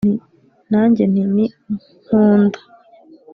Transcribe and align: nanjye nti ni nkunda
nanjye 0.71 1.03
nti 1.11 1.23
ni 1.33 1.45
nkunda 2.03 2.59